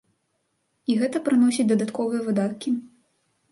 І 0.93 0.95
гэта 1.01 1.21
прыносіць 1.27 1.67
дадатковыя 1.73 2.21
выдаткі. 2.31 2.69